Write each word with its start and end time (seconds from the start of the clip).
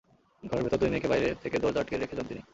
ঘরের 0.43 0.63
ভেতর 0.63 0.77
দুই 0.77 0.89
মেয়েকে 0.89 1.07
বাইরে 1.07 1.27
থেকে 1.43 1.57
দরজা 1.59 1.79
আটকে 1.79 1.95
রেখে 1.97 2.17
যান 2.17 2.25
তিনি। 2.27 2.41